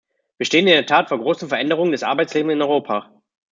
Wir 0.37 0.47
stehen 0.47 0.65
in 0.65 0.73
der 0.73 0.87
Tat 0.87 1.09
vor 1.09 1.19
großen 1.19 1.47
Veränderungen 1.47 1.91
des 1.91 2.01
Arbeitslebens 2.01 2.53
in 2.53 2.63
Europa. 2.63 3.11